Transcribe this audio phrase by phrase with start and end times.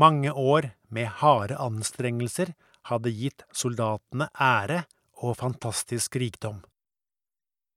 [0.00, 2.54] mange år med harde anstrengelser
[2.88, 4.84] hadde gitt soldatene ære
[5.20, 6.62] og fantastisk rikdom.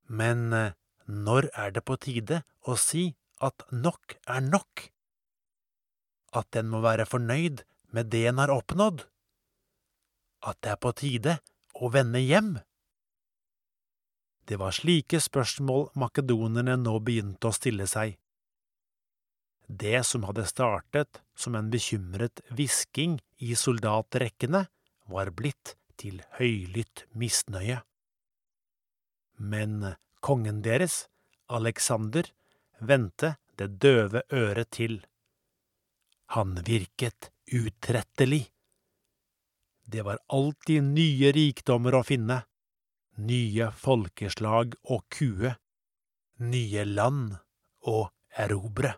[0.07, 0.73] Men eh,
[1.07, 3.11] når er det på tide å si
[3.43, 4.87] at nok er nok?
[6.33, 9.03] At en må være fornøyd med det en har oppnådd?
[10.47, 11.37] At det er på tide
[11.75, 12.55] å vende hjem?
[14.47, 18.17] Det var slike spørsmål makedonerne nå begynte å stille seg.
[19.67, 24.65] Det som hadde startet som en bekymret hvisking i soldatrekkene,
[25.09, 27.81] var blitt til høylytt misnøye.
[29.37, 31.07] Men kongen deres,
[31.49, 32.29] Alexander,
[32.79, 35.01] vendte det døve øret til.
[36.37, 38.47] Han virket utrettelig.
[39.85, 42.39] Det var alltid nye rikdommer å finne,
[43.19, 45.53] nye folkeslag å kue,
[46.39, 47.35] nye land
[47.85, 48.07] å
[48.39, 48.95] erobre.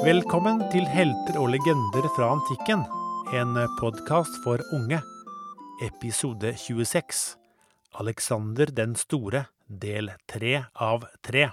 [0.00, 2.86] Velkommen til Helter og legender fra antikken,
[3.36, 4.96] en podkast for unge.
[5.84, 7.36] Episode 26
[8.00, 11.50] Alexander den store, del tre av tre.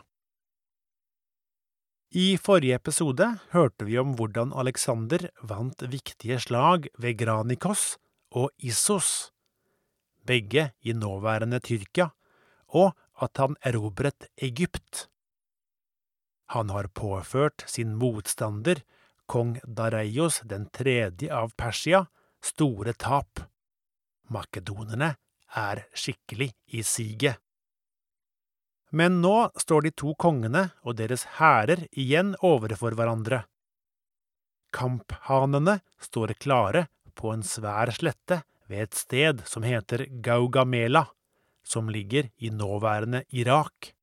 [2.15, 7.97] I forrige episode hørte vi om hvordan Alexander vant viktige slag ved Granikos
[8.31, 9.33] og Issos,
[10.23, 12.13] begge i nåværende Tyrkia,
[12.71, 15.09] og at han erobret Egypt.
[16.53, 18.81] Han har påført sin motstander,
[19.25, 22.05] kong Dareios den tredje av Persia,
[22.43, 23.41] store tap.
[24.31, 25.15] Makedonerne
[25.55, 27.41] er skikkelig i siget.
[28.89, 33.43] Men nå står de to kongene og deres hærer igjen overfor hverandre.
[34.71, 36.87] Kamphanene står klare
[37.17, 41.07] på en svær slette ved et sted som heter Gaugamela,
[41.67, 43.96] som ligger i nåværende Irak.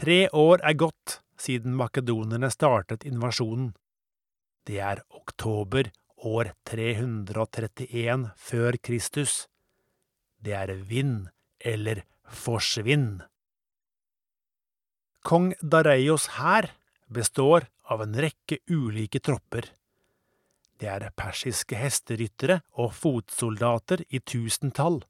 [0.00, 3.74] Tre år er gått siden makedonerne startet invasjonen.
[4.64, 5.90] Det er oktober
[6.24, 9.34] år 331 før Kristus.
[10.40, 11.28] Det er vinn
[11.60, 13.20] eller forsvinn.
[15.20, 16.70] Kong Dareios hær
[17.12, 19.68] består av en rekke ulike tropper.
[20.80, 25.02] Det er persiske hesteryttere og fotsoldater i tusentall.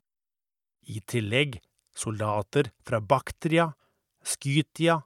[0.90, 1.60] I tillegg
[1.94, 3.70] soldater fra Baktria,
[4.22, 5.00] Skytia,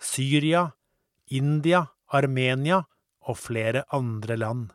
[0.00, 0.70] Syria,
[1.30, 2.82] India, Armenia
[3.28, 4.68] og flere andre land.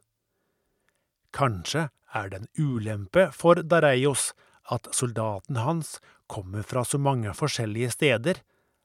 [1.33, 4.31] Kanskje er det en ulempe for Dareios
[4.71, 5.97] at soldaten hans
[6.29, 8.41] kommer fra så mange forskjellige steder,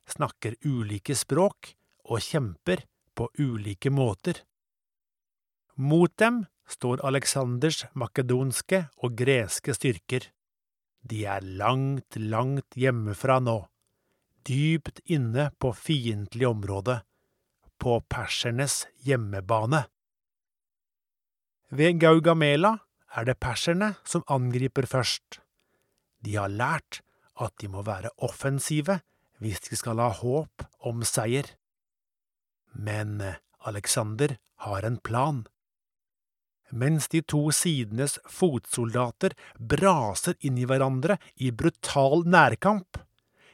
[0.09, 1.75] snakker ulike språk
[2.09, 4.41] og kjemper på ulike måter.
[5.77, 10.31] Mot dem står Aleksanders makedonske og greske styrker.
[11.05, 13.61] De er langt, langt hjemmefra nå
[14.47, 17.01] dypt inne på fiendtlig område,
[17.79, 19.85] på persernes hjemmebane.
[21.71, 22.79] Ved Gaugamela
[23.15, 25.41] er det perserne som angriper først.
[26.25, 27.03] De har lært
[27.39, 29.01] at de må være offensive
[29.39, 31.47] hvis de skal ha håp om seier.
[32.75, 33.21] Men
[33.69, 35.45] Alexander har en plan.
[36.71, 42.99] Mens de to sidenes fotsoldater braser inn i hverandre i brutal nærkamp,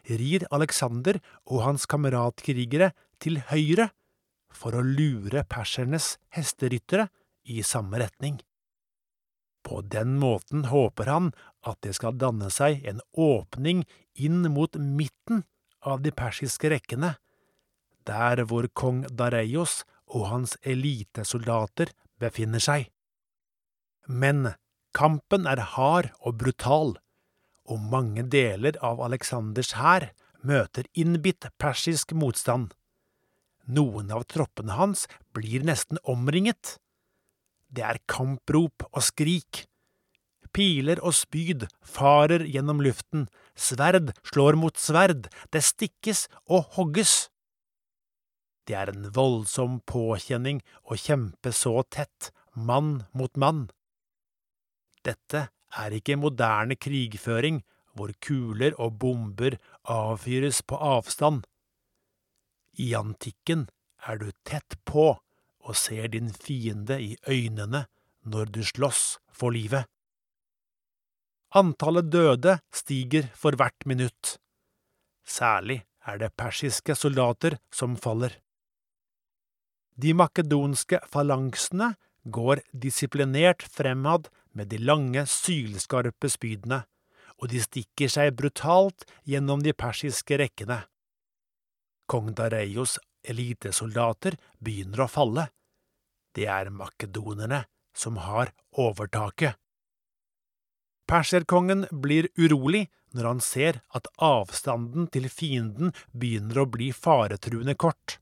[0.09, 2.93] rir Alexander og hans kameratkrigere
[3.23, 3.91] til høyre
[4.55, 7.09] for å lure persernes hesteryttere
[7.45, 8.39] i samme retning.
[9.65, 11.33] På den måten håper han
[11.65, 13.85] at det skal danne seg en åpning
[14.15, 15.45] inn mot midten
[15.85, 17.15] av de persiske rekkene,
[18.05, 19.83] der hvor kong Dareios
[20.13, 22.91] og hans elitesoldater befinner seg.
[24.05, 24.53] Men
[24.97, 26.95] kampen er hard og brutal
[27.65, 30.11] og mange deler av Aleksanders hær
[30.45, 32.73] møter innbitt persisk motstand.
[33.65, 35.07] Noen av troppene hans
[35.37, 36.77] blir nesten omringet.
[37.73, 39.65] Det er kamprop og skrik.
[40.55, 43.27] Piler og spyd farer gjennom luften,
[43.59, 47.31] sverd slår mot sverd, det stikkes og hogges.
[48.65, 53.67] Det er en voldsom påkjenning å kjempe så tett, mann mot mann.
[55.05, 57.63] Dette er ikke moderne krigføring
[57.95, 59.57] hvor kuler og bomber
[59.91, 61.45] avfyres på avstand.
[62.79, 63.69] I antikken
[64.07, 65.13] er du tett på
[65.65, 67.87] og ser din fiende i øynene
[68.27, 69.87] når du slåss for livet.
[71.55, 74.39] Antallet døde stiger for hvert minutt.
[75.25, 78.35] Særlig er det persiske soldater som faller.
[79.95, 81.93] De makedonske falanksene
[82.25, 86.85] går disiplinert fremad med de lange, sylskarpe spydene,
[87.43, 90.85] og de stikker seg brutalt gjennom de persiske rekkene.
[92.07, 95.49] Kong Dareios elitesoldater begynner å falle.
[96.35, 97.65] Det er makedonerne
[97.97, 99.57] som har overtaket.
[101.09, 108.19] Perserkongen blir urolig når han ser at avstanden til fienden begynner å bli faretruende kort.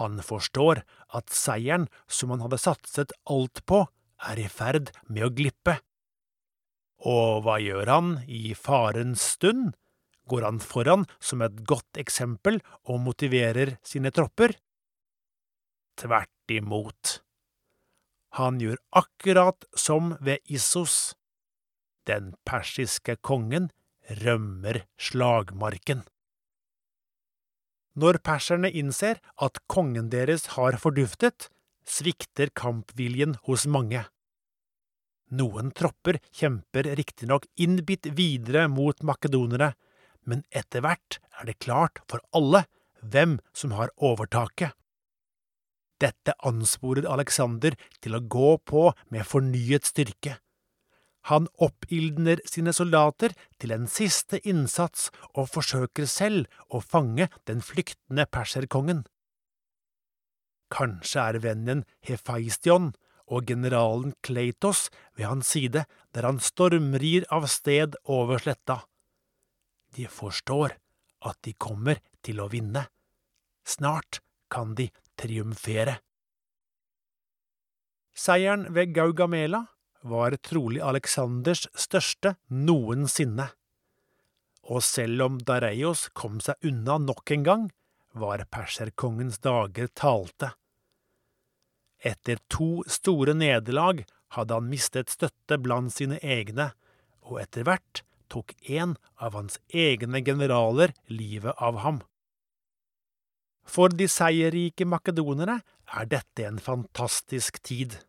[0.00, 3.84] Han forstår at seieren som han hadde satset alt på,
[4.22, 5.78] er i ferd med å glippe.
[7.02, 9.72] Og hva gjør han i farens stund?
[10.30, 14.54] Går han foran som et godt eksempel og motiverer sine tropper?
[15.98, 17.18] Tvert imot.
[18.38, 21.12] Han gjør akkurat som ved Issos.
[22.08, 23.68] Den persiske kongen
[24.22, 26.06] rømmer slagmarken.
[27.98, 31.50] Når perserne innser at kongen deres har forduftet,
[31.84, 34.06] svikter kampviljen hos mange.
[35.32, 39.72] Noen tropper kjemper riktignok innbitt videre mot makedonere,
[40.28, 42.64] men etter hvert er det klart for alle
[43.00, 44.72] hvem som har overtaket.
[46.02, 50.36] Dette ansporer Alexander til å gå på med fornyet styrke.
[51.30, 58.26] Han oppildner sine soldater til en siste innsats og forsøker selv å fange den flyktende
[58.26, 59.04] perserkongen.
[60.72, 62.92] Kanskje er vennen Hefaistion
[63.32, 65.84] og generalen Kleitos ved hans side
[66.14, 68.82] der han stormrir av sted over sletta.
[69.92, 70.74] De forstår
[71.28, 72.86] at de kommer til å vinne.
[73.68, 74.20] Snart
[74.50, 74.88] kan de
[75.20, 76.00] triumfere.
[78.12, 79.66] Seieren ved Gaugamela
[80.02, 83.48] var trolig Aleksanders største noensinne.
[84.70, 87.64] Og selv om Dareios kom seg unna nok en gang,
[88.12, 90.52] var perserkongens dager talte.
[92.02, 94.04] Etter to store nederlag
[94.34, 96.72] hadde han mistet støtte blant sine egne,
[97.22, 98.02] og etter hvert
[98.32, 102.00] tok en av hans egne generaler livet av ham.
[103.62, 105.60] For de seierrike makedonere
[105.92, 108.00] er dette en fantastisk tid.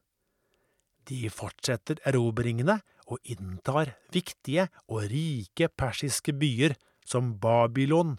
[1.10, 2.80] De fortsetter erobringene
[3.12, 8.16] og inntar viktige og rike persiske byer som Babylon,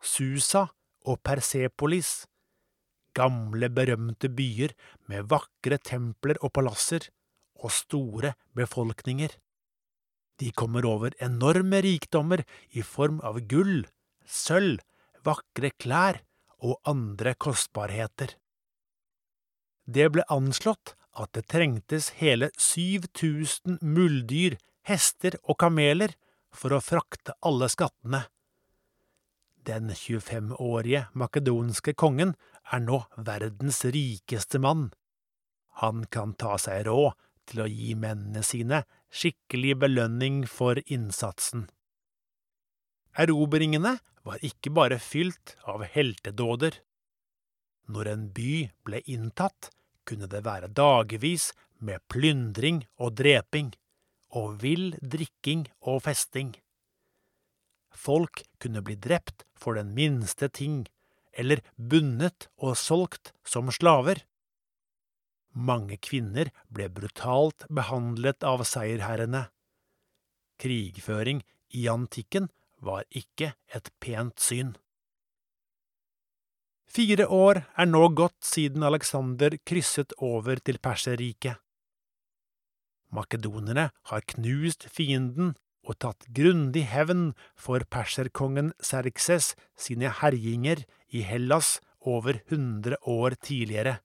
[0.00, 0.66] Susa
[1.04, 2.24] og Persepolis,
[3.14, 4.72] gamle, berømte byer
[5.10, 7.10] med vakre templer og palasser
[7.60, 9.30] og store befolkninger.
[10.40, 12.42] De kommer over enorme rikdommer
[12.74, 13.84] i form av gull,
[14.26, 14.80] sølv,
[15.24, 16.20] vakre klær
[16.64, 18.34] og andre kostbarheter.
[19.84, 26.14] Det ble anslått at det trengtes hele 7000 muldyr, hester og kameler
[26.54, 28.24] for å frakte alle skattene.
[29.64, 32.34] Den 25-årige makedonske kongen
[32.72, 34.90] er nå verdens rikeste mann.
[35.80, 37.14] Han kan ta seg råd
[37.48, 38.82] til å gi mennene sine
[39.14, 41.68] skikkelig belønning for innsatsen.
[43.14, 46.80] Erobringene var ikke bare fylt av heltedåder.
[47.88, 48.52] Når en by
[48.86, 49.70] ble inntatt,
[50.08, 51.52] kunne det være dagevis
[51.84, 53.72] med plyndring og dreping,
[54.34, 56.54] og vill drikking og festing.
[57.94, 60.84] Folk kunne bli drept for den minste ting,
[61.32, 64.22] eller bundet og solgt som slaver.
[65.54, 69.46] Mange kvinner ble brutalt behandlet av seierherrene.
[70.58, 71.42] Krigføring
[71.74, 72.50] i antikken
[72.82, 74.74] var ikke et pent syn.
[76.94, 81.58] Fire år er nå gått siden Alexander krysset over til Perserriket.
[83.10, 91.80] Makedonerne har knust fienden og tatt grundig hevn for perserkongen Serkses sine herjinger i Hellas
[91.98, 93.98] over hundre år tidligere.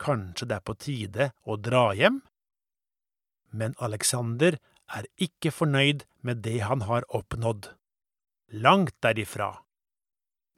[0.00, 2.22] Kanskje det er på tide å dra hjem?
[3.52, 4.56] Men Alexander
[4.88, 7.74] er ikke fornøyd med det han har oppnådd.
[8.64, 9.58] Langt derifra.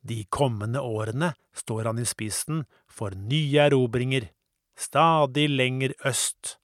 [0.03, 4.27] De kommende årene står han i spissen for nye erobringer,
[4.75, 6.57] stadig lenger øst.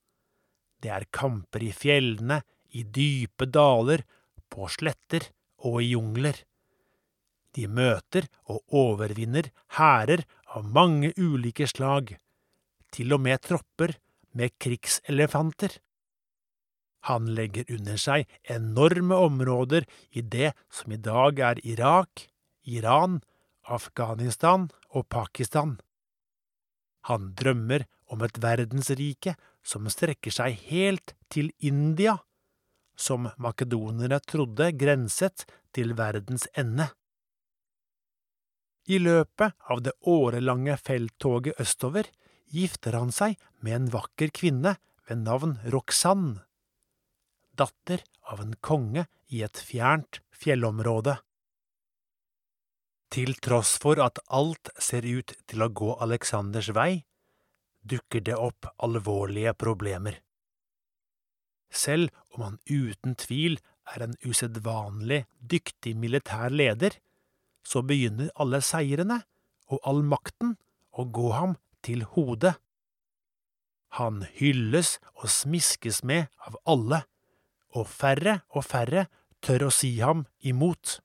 [0.83, 2.41] Det er kamper i fjellene,
[2.75, 4.03] i dype daler,
[4.49, 5.29] på sletter
[5.65, 6.35] og i jungler.
[7.55, 12.15] De møter og overvinner hærer av mange ulike slag,
[12.93, 13.95] til og med tropper
[14.37, 15.79] med krigselefanter.
[17.07, 22.27] Han legger under seg enorme områder i det som i dag er Irak,
[22.67, 23.21] Iran,
[23.69, 25.77] Afghanistan og Pakistan.
[27.07, 29.35] Han drømmer om et verdensrike
[29.65, 32.17] som strekker seg helt til India,
[32.99, 35.45] som makedonerne trodde grenset
[35.75, 36.89] til verdens ende.
[38.89, 42.09] I løpet av det årelange felttoget østover
[42.49, 44.75] gifter han seg med en vakker kvinne
[45.07, 46.45] ved navn Roxanne.
[47.59, 51.17] datter av en konge i et fjernt fjellområde.
[53.09, 57.03] Til tross for at alt ser ut til å gå Aleksanders vei,
[57.81, 60.19] dukker det opp alvorlige problemer.
[61.69, 63.57] Selv om han uten tvil
[63.89, 66.93] er en usedvanlig dyktig militær leder,
[67.65, 69.21] så begynner alle seirene
[69.69, 70.55] og all makten
[70.93, 72.55] å gå ham til hodet.
[73.97, 77.03] Han hylles og smiskes med av alle,
[77.73, 79.07] og færre og færre
[79.45, 80.99] tør å si ham imot.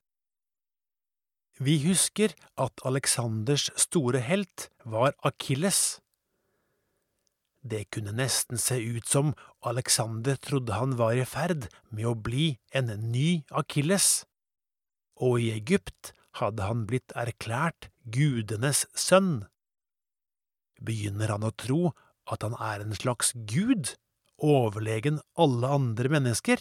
[1.62, 6.00] Vi husker at Aleksanders store helt var Akilles.
[7.62, 9.32] Det kunne nesten se ut som
[9.62, 14.26] Alexander trodde han var i ferd med å bli en ny Akilles,
[15.14, 16.10] og i Egypt
[16.42, 19.46] hadde han blitt erklært gudenes sønn.
[20.82, 21.94] Begynner han å tro
[22.26, 23.94] at han er en slags gud,
[24.42, 26.58] overlegen alle andre mennesker?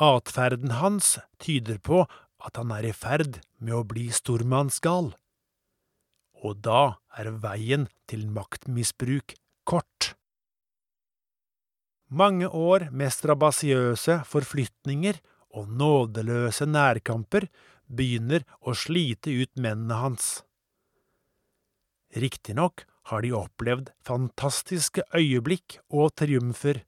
[0.00, 2.02] Atferden hans tyder på
[2.40, 5.12] at han er i ferd med å bli stormannsgal
[6.44, 9.34] og da er veien til maktmisbruk
[9.68, 10.14] kort.
[12.10, 15.20] Mange år med strabasiøse forflytninger
[15.54, 17.46] og nådeløse nærkamper
[17.90, 20.40] begynner å slite ut mennene hans.
[22.10, 26.82] Riktignok har de opplevd fantastiske øyeblikk og triumfer,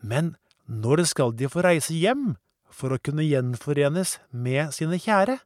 [0.00, 0.34] men
[0.64, 2.34] når skal de få reise hjem
[2.74, 5.38] for å kunne gjenforenes med sine kjære?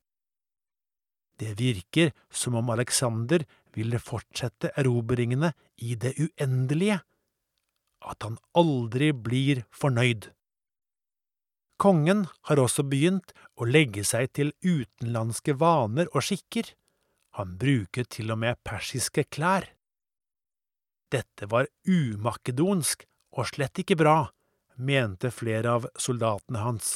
[1.39, 3.45] Det virker som om Alexander
[3.77, 5.53] ville fortsette erobringene
[5.85, 6.99] i det uendelige,
[8.03, 10.33] at han aldri blir fornøyd.
[11.79, 16.73] Kongen har også begynt å legge seg til utenlandske vaner og skikker,
[17.39, 19.69] han bruker til og med persiske klær.
[21.13, 23.05] Dette var umakedonsk
[23.39, 24.17] og slett ikke bra,
[24.75, 26.91] mente flere av soldatene hans.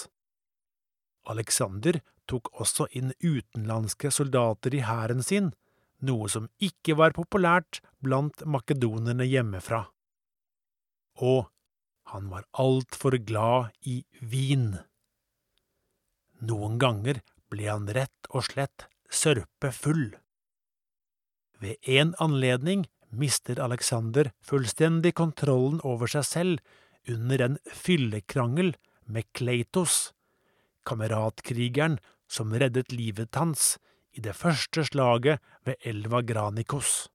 [1.30, 2.00] Alexander
[2.30, 5.52] tok også inn utenlandske soldater i hæren sin,
[6.02, 9.84] noe som ikke var populært blant makedonerne hjemmefra.
[11.22, 11.46] Og
[12.10, 14.74] han var altfor glad i vin.
[16.42, 20.10] Noen ganger ble han rett og slett sørpefull.
[21.62, 28.74] Ved en anledning mister Alexander fullstendig kontrollen over seg selv under en fyllekrangel
[29.06, 30.10] med Kleitos,
[30.88, 31.98] kameratkrigeren
[32.30, 33.76] som reddet livet hans
[34.12, 37.08] i det første slaget ved elva Granikos.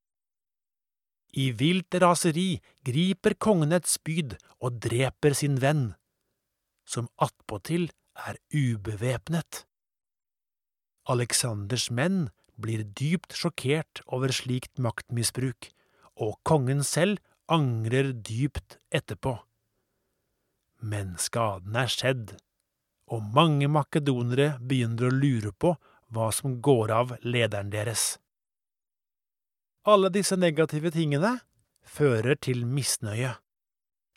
[1.38, 2.58] I vilt raseri
[2.88, 5.92] griper kongen et spyd og dreper sin venn,
[6.88, 9.66] som attpåtil er ubevæpnet.
[11.08, 15.70] Aleksanders menn blir dypt sjokkert over slikt maktmisbruk,
[16.18, 19.38] og kongen selv angrer dypt etterpå.
[20.82, 22.36] Men skaden er skjedd
[23.08, 25.74] og mange makedonere begynner å lure på
[26.14, 28.18] hva som går av lederen deres.
[29.88, 31.38] Alle disse negative tingene
[31.88, 33.38] fører til misnøye.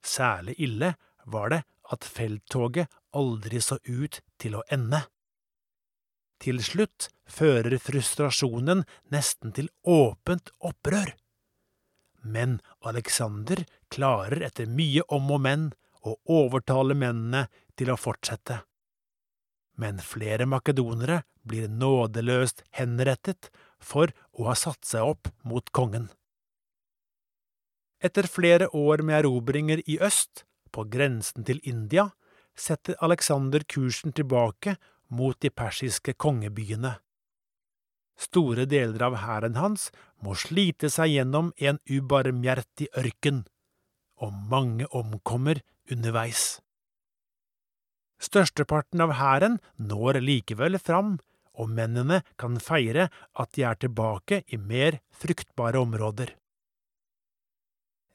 [0.02, 0.94] Særlig ille
[1.30, 1.62] var det
[1.94, 5.04] at felttoget aldri så ut til å ende.
[6.40, 8.82] Til slutt fører frustrasjonen
[9.12, 11.12] nesten til åpent opprør.
[12.23, 15.68] Men Alexander klarer etter mye om og men
[16.02, 18.62] å overtale mennene til å fortsette
[19.81, 23.49] men flere makedonere blir nådeløst henrettet
[23.81, 26.11] for å ha satt seg opp mot kongen.
[28.01, 32.11] Etter flere år med erobringer i øst, på grensen til India,
[32.57, 34.77] setter Alexander kursen tilbake
[35.09, 36.95] mot de persiske kongebyene.
[38.21, 39.89] Store deler av hæren hans
[40.25, 43.45] må slite seg gjennom en ubarmhjertig ørken,
[44.21, 46.61] og mange omkommer underveis.
[48.21, 51.19] Størsteparten av hæren når likevel fram,
[51.57, 56.35] og mennene kan feire at de er tilbake i mer fruktbare områder.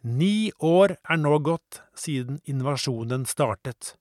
[0.06, 3.96] Ni år er nå gått siden invasjonen startet.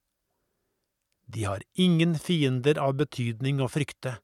[1.25, 4.19] De har ingen fiender av betydning å frykte,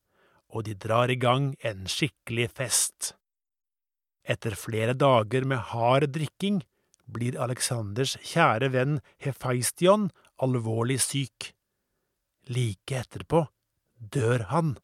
[0.54, 3.16] og de drar i gang en skikkelig fest.
[4.22, 6.62] Etter flere dager med hard drikking
[7.10, 10.12] blir Aleksanders kjære venn Hefaistion
[10.42, 11.50] alvorlig syk.
[12.50, 13.46] Like etterpå
[14.02, 14.76] dør han.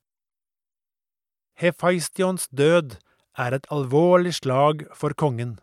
[1.57, 2.99] Hefaistions død
[3.37, 5.57] er et alvorlig slag for kongen.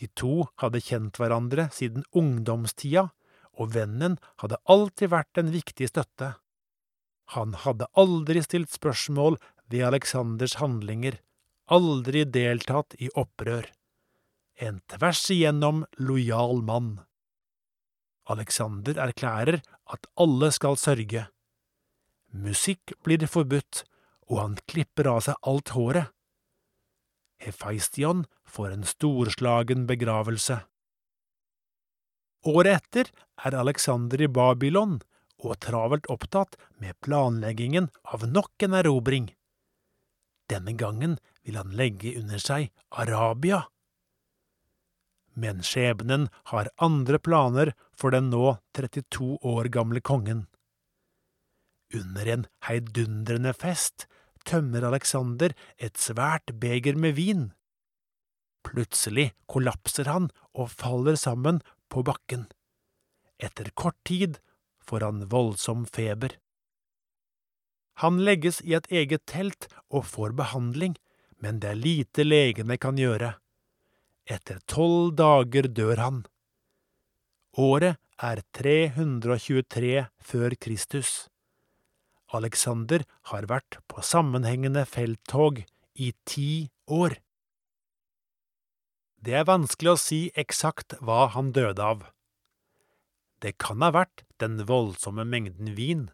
[0.00, 3.08] De to hadde kjent hverandre siden ungdomstida,
[3.54, 6.34] og vennen hadde alltid vært en viktig støtte.
[7.36, 9.38] Han hadde aldri stilt spørsmål
[9.70, 11.20] ved Aleksanders handlinger,
[11.70, 13.70] aldri deltatt i opprør.
[14.60, 16.98] En tvers igjennom lojal mann.
[18.30, 19.60] Alexander erklærer
[19.92, 21.26] at alle skal sørge.
[22.32, 23.84] Musikk blir forbudt,
[24.30, 26.10] og han klipper av seg alt håret.
[27.44, 30.62] Hefaistian får en storslagen begravelse.
[32.48, 33.10] Året etter
[33.44, 34.98] er Alexander i Babylon
[35.44, 39.28] og travelt opptatt med planleggingen av nok en erobring.
[40.50, 43.64] Denne gangen vil han legge under seg Arabia.
[45.34, 50.46] Men skjebnen har andre planer for den nå 32 år gamle kongen.
[51.94, 54.06] Under en heidundrende fest
[54.46, 57.44] tømmer Alexander et svært beger med vin.
[58.64, 61.60] Plutselig kollapser han og faller sammen
[61.92, 62.46] på bakken.
[63.38, 64.38] Etter kort tid
[64.84, 66.38] får han voldsom feber.
[68.02, 70.96] Han legges i et eget telt og får behandling,
[71.38, 73.36] men det er lite legene kan gjøre.
[74.24, 76.22] Etter tolv dager dør han.
[77.60, 81.28] Året er 323 før Kristus.
[82.34, 85.60] Alexander har vært på sammenhengende felttog
[85.94, 87.20] i ti år.
[89.24, 92.02] Det er vanskelig å si eksakt hva han døde av.
[93.44, 96.08] Det kan ha vært den voldsomme mengden vin,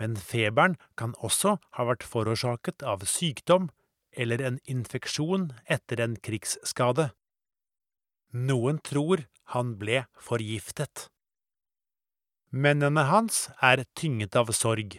[0.00, 3.68] men feberen kan også ha vært forårsaket av sykdom
[4.12, 7.12] eller en infeksjon etter en krigsskade.
[8.32, 11.08] Noen tror han ble forgiftet.
[12.52, 14.96] Mennene hans er tynget av sorg.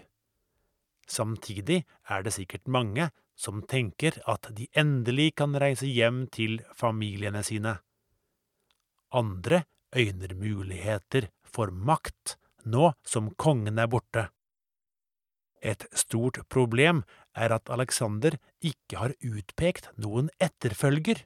[1.10, 7.42] Samtidig er det sikkert mange som tenker at de endelig kan reise hjem til familiene
[7.46, 7.80] sine.
[9.14, 9.64] Andre
[9.96, 14.28] øyner muligheter for makt nå som kongen er borte.
[15.62, 21.24] Et stort problem er at Alexander ikke har utpekt noen etterfølger.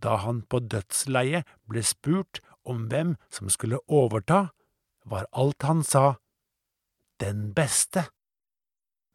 [0.00, 4.50] Da han på dødsleiet ble spurt om hvem som skulle overta,
[5.04, 6.20] var alt han sa
[7.20, 8.06] den beste.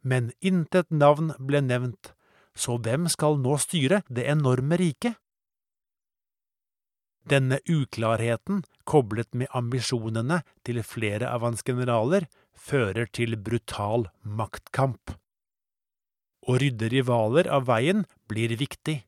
[0.05, 2.13] Men intet navn ble nevnt,
[2.53, 5.17] så hvem skal nå styre det enorme riket?
[7.25, 15.15] Denne uklarheten, koblet med ambisjonene til flere av hans generaler, fører til brutal maktkamp.
[16.45, 18.99] Å rydde rivaler av veien blir viktig,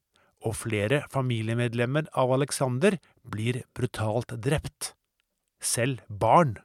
[0.46, 4.94] og flere familiemedlemmer av Alexander blir brutalt drept.
[5.60, 6.58] Selv barn.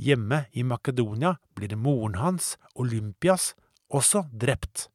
[0.00, 3.52] Hjemme i Makedonia blir moren hans, Olympias,
[3.92, 4.88] også drept.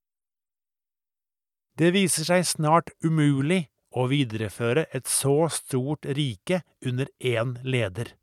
[1.78, 8.16] Det viser seg snart umulig å videreføre et så stort rike under én leder.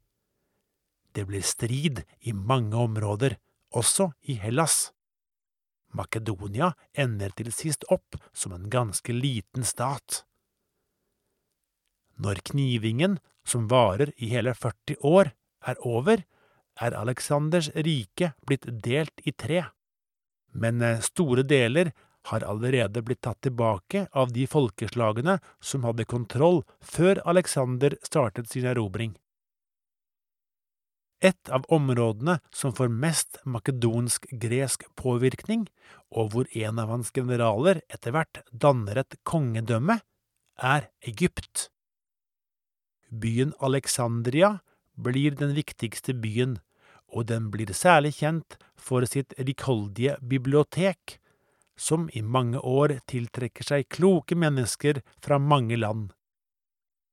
[1.12, 3.36] Det blir strid i mange områder,
[3.72, 4.92] også i Hellas.
[5.92, 10.22] Makedonia ender til sist opp som en ganske liten stat.
[12.22, 15.32] Når knivingen, som varer i hele 40 år,
[15.66, 16.22] er over,
[16.80, 19.64] er Aleksanders rike blitt delt i tre,
[20.52, 21.92] men eh, store deler
[22.30, 28.68] har allerede blitt tatt tilbake av de folkeslagene som hadde kontroll før Alexander startet sin
[28.68, 29.16] erobring.
[31.22, 35.68] Et av områdene som får mest makedonsk-gresk påvirkning,
[36.10, 40.00] og hvor en av hans generaler etter hvert danner et kongedømme,
[40.58, 41.68] er Egypt.
[43.08, 44.58] Byen Alexandria
[44.98, 46.58] blir den viktigste byen,
[47.06, 51.20] og den blir særlig kjent for sitt rikholdige bibliotek,
[51.78, 56.10] som i mange år tiltrekker seg kloke mennesker fra mange land.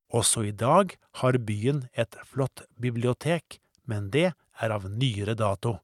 [0.09, 5.79] Også i dag har byen et flott bibliotek, men det er av nyere dato.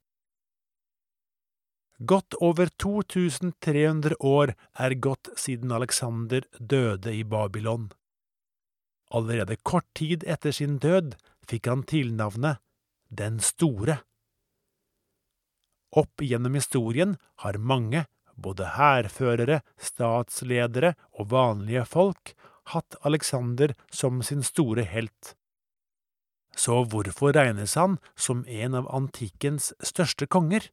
[1.98, 4.52] Godt over 2300 år
[4.86, 7.88] er gått siden Alexander døde i Babylon.
[9.16, 11.16] Allerede kort tid etter sin død
[11.48, 12.60] fikk han tilnavnet
[13.08, 14.02] Den store.
[15.96, 17.16] Opp gjennom historien
[17.46, 18.04] har mange,
[18.36, 22.34] både hærførere, statsledere og vanlige folk,
[22.74, 25.36] hatt Alexander som sin store helt.
[26.56, 30.70] Så hvorfor regnes han som en av antikkens største konger?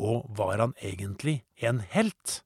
[0.00, 2.40] Og var han egentlig en helt?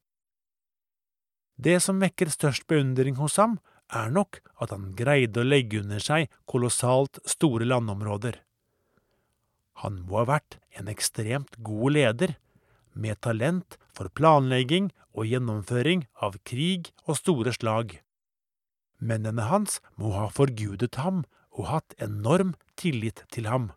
[1.56, 3.60] Det som vekker størst beundring hos ham,
[3.94, 8.40] er nok at han greide å legge under seg kolossalt store landområder.
[9.84, 12.34] Han må ha vært en ekstremt god leder,
[12.96, 17.98] med talent for planlegging og gjennomføring av krig og store slag.
[18.96, 21.24] Mennene hans må ha forgudet ham
[21.56, 23.70] og hatt enorm tillit til ham.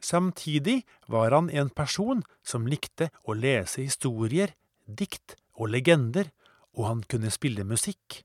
[0.00, 4.54] Samtidig var han en person som likte å lese historier,
[4.86, 6.30] dikt og legender,
[6.78, 8.22] og han kunne spille musikk.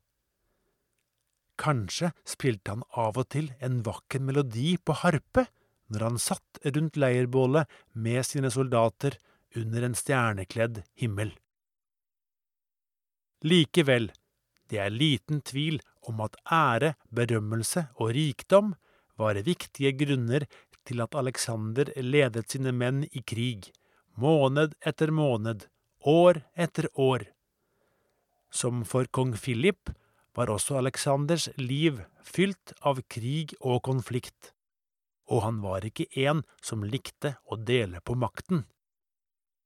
[1.59, 5.47] Kanskje spilte han av og til en vakker melodi på harpe
[5.93, 9.17] når han satt rundt leirbålet med sine soldater
[9.57, 11.33] under en stjernekledd himmel.
[13.43, 14.09] Likevel,
[14.69, 18.73] det er liten tvil om at ære, berømmelse og rikdom
[19.19, 20.47] var viktige grunner
[20.87, 23.71] til at Alexander ledet sine menn i krig,
[24.19, 25.67] måned etter måned,
[26.03, 27.27] år etter år.
[28.51, 29.93] Som for kong Philip
[30.35, 34.51] var også Aleksanders liv fylt av krig og konflikt,
[35.29, 38.65] og han var ikke en som likte å dele på makten.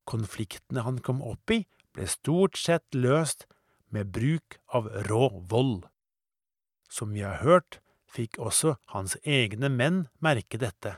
[0.07, 1.63] Konfliktene han kom opp i,
[1.95, 3.47] ble stort sett løst
[3.93, 5.85] med bruk av rå vold.
[6.89, 10.97] Som vi har hørt, fikk også hans egne menn merke dette.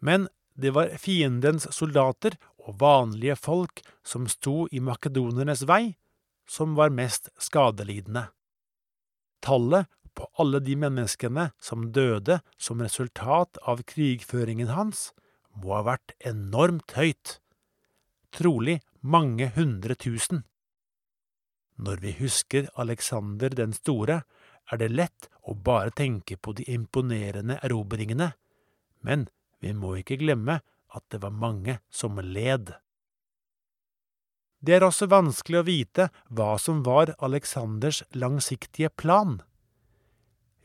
[0.00, 2.34] Men det var fiendens soldater
[2.66, 5.94] og vanlige folk som sto i makedonernes vei,
[6.48, 8.28] som var mest skadelidende.
[9.44, 9.86] Tallet
[10.18, 15.12] på alle de menneskene som døde som resultat av krigføringen hans,
[15.54, 17.38] må ha vært enormt høyt,
[18.34, 20.42] trolig mange hundre tusen.
[21.78, 24.22] Når vi husker Alexander den store,
[24.68, 28.32] er det lett å bare tenke på de imponerende erobringene,
[29.06, 29.28] men
[29.62, 30.58] vi må ikke glemme
[30.94, 32.74] at det var mange som led.
[34.58, 39.38] Det er også vanskelig å vite hva som var Aleksanders langsiktige plan.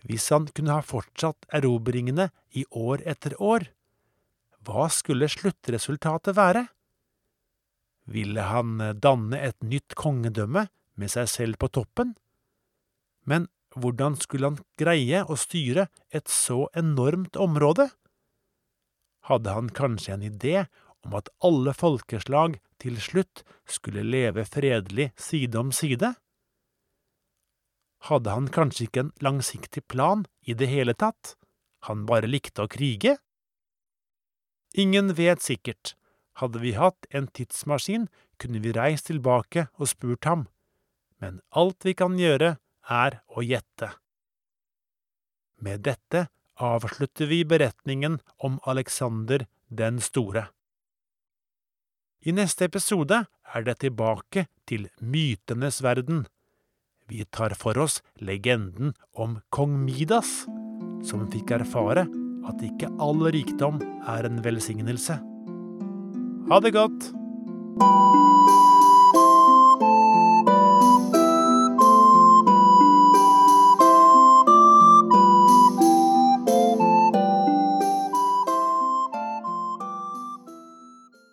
[0.04, 3.70] Hvis han kunne ha fortsatt erobringene i år etter år,
[4.66, 6.66] hva skulle sluttresultatet være?
[8.10, 10.66] Ville han danne et nytt kongedømme
[11.00, 12.14] med seg selv på toppen?
[13.26, 17.90] Men hvordan skulle han greie å styre et så enormt område?
[19.30, 20.66] Hadde han kanskje en idé
[21.04, 26.14] om at alle folkeslag til slutt skulle leve fredelig side om side?
[28.04, 31.38] Hadde han kanskje ikke en langsiktig plan i det hele tatt,
[31.88, 33.18] han bare likte å krige?
[34.76, 35.96] Ingen vet sikkert,
[36.42, 38.10] hadde vi hatt en tidsmaskin,
[38.42, 40.48] kunne vi reist tilbake og spurt ham,
[41.24, 42.58] men alt vi kan gjøre,
[42.92, 43.94] er å gjette.
[45.64, 46.26] Med dette
[46.60, 50.50] avslutter vi beretningen om Alexander den store.
[52.28, 53.22] I neste episode
[53.56, 56.26] er det tilbake til mytenes verden.
[57.08, 60.44] Vi tar for oss legenden om kong Midas,
[61.08, 62.04] som fikk erfare
[62.44, 63.80] at ikke all rikdom
[64.12, 65.20] er en velsignelse.
[66.52, 67.14] Ha det godt!